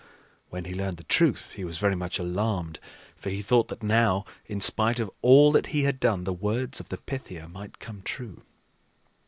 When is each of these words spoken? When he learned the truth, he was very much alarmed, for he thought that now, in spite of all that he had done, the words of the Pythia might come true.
When 0.49 0.65
he 0.65 0.73
learned 0.73 0.97
the 0.97 1.03
truth, 1.03 1.51
he 1.53 1.63
was 1.63 1.77
very 1.77 1.93
much 1.93 2.17
alarmed, 2.17 2.79
for 3.15 3.29
he 3.29 3.43
thought 3.43 3.67
that 3.67 3.83
now, 3.83 4.25
in 4.47 4.59
spite 4.59 4.99
of 4.99 5.11
all 5.21 5.51
that 5.51 5.67
he 5.67 5.83
had 5.83 5.99
done, 5.99 6.23
the 6.23 6.33
words 6.33 6.79
of 6.79 6.89
the 6.89 6.97
Pythia 6.97 7.47
might 7.47 7.77
come 7.77 8.01
true. 8.01 8.41